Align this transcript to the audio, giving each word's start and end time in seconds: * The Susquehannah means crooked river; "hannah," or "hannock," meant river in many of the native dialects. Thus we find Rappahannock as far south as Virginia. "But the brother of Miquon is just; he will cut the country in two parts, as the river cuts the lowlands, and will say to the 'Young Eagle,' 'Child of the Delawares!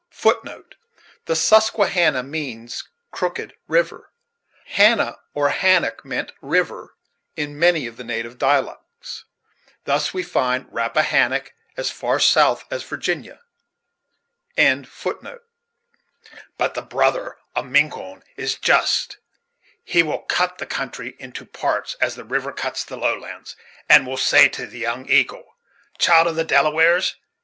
* 0.09 0.43
The 1.27 1.35
Susquehannah 1.35 2.23
means 2.27 2.89
crooked 3.11 3.53
river; 3.67 4.09
"hannah," 4.65 5.19
or 5.35 5.49
"hannock," 5.49 6.03
meant 6.03 6.31
river 6.41 6.95
in 7.35 7.59
many 7.59 7.85
of 7.85 7.97
the 7.97 8.03
native 8.03 8.39
dialects. 8.39 9.25
Thus 9.85 10.11
we 10.11 10.23
find 10.23 10.65
Rappahannock 10.73 11.53
as 11.77 11.91
far 11.91 12.19
south 12.19 12.65
as 12.71 12.81
Virginia. 12.83 13.41
"But 14.57 14.87
the 16.73 16.81
brother 16.81 17.37
of 17.55 17.67
Miquon 17.67 18.23
is 18.35 18.55
just; 18.55 19.17
he 19.83 20.01
will 20.01 20.23
cut 20.23 20.57
the 20.57 20.65
country 20.65 21.15
in 21.19 21.31
two 21.31 21.45
parts, 21.45 21.93
as 22.01 22.15
the 22.15 22.23
river 22.23 22.51
cuts 22.51 22.83
the 22.83 22.97
lowlands, 22.97 23.55
and 23.87 24.07
will 24.07 24.17
say 24.17 24.47
to 24.49 24.65
the 24.65 24.79
'Young 24.79 25.07
Eagle,' 25.07 25.55
'Child 25.99 26.25
of 26.29 26.35
the 26.37 26.43
Delawares! 26.43 27.17